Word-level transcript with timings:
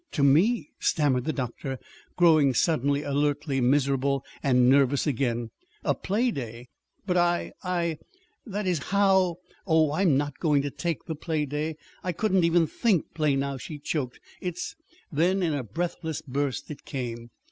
"To 0.13 0.23
to 0.23 0.23
me," 0.23 0.71
stammered 0.79 1.25
the 1.25 1.31
doctor, 1.31 1.77
growing 2.17 2.55
suddenly 2.55 3.03
alertly 3.03 3.61
miserable 3.61 4.23
and 4.41 4.67
nervous 4.67 5.05
again. 5.05 5.51
"A 5.83 5.91
a 5.91 5.93
playday! 5.93 6.69
But 7.05 7.17
I 7.17 7.53
I 7.63 7.99
that 8.43 8.65
is 8.65 8.85
how" 8.89 9.35
"Oh, 9.67 9.91
I'm 9.91 10.17
not 10.17 10.39
going 10.39 10.63
to 10.63 10.71
take 10.71 11.05
the 11.05 11.13
playday. 11.15 11.75
I 12.03 12.13
couldn't 12.13 12.43
even 12.45 12.65
think 12.65 13.13
play 13.13 13.35
now," 13.35 13.57
she 13.57 13.77
choked. 13.77 14.19
"It's" 14.41 14.75
Then 15.11 15.43
in 15.43 15.53
a 15.53 15.63
breathless 15.63 16.23
burst 16.23 16.71
it 16.71 16.83
came. 16.83 17.29